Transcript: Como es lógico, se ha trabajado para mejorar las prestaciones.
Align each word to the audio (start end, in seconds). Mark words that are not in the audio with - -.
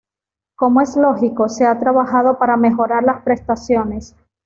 Como 0.55 0.81
es 0.81 0.95
lógico, 0.95 1.47
se 1.47 1.67
ha 1.67 1.77
trabajado 1.79 2.39
para 2.39 2.57
mejorar 2.57 3.03
las 3.03 3.21
prestaciones. 3.21 4.15